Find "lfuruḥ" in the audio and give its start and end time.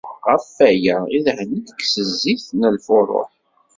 2.75-3.31